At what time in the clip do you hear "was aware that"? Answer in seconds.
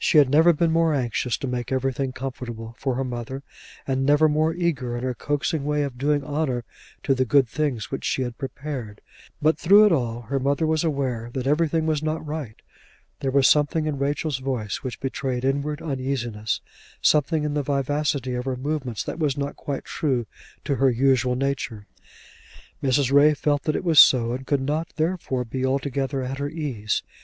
10.66-11.46